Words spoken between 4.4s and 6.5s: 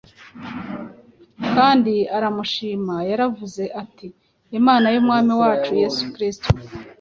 “imana y’umwami wacu yesu kristo,